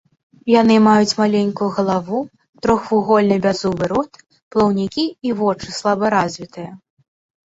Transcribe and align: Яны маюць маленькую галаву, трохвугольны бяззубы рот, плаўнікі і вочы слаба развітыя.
Яны 0.51 0.75
маюць 0.85 1.15
маленькую 1.21 1.65
галаву, 1.75 2.21
трохвугольны 2.65 3.35
бяззубы 3.43 3.85
рот, 3.91 4.11
плаўнікі 4.55 5.05
і 5.29 5.35
вочы 5.43 5.69
слаба 5.77 6.05
развітыя. 6.17 6.71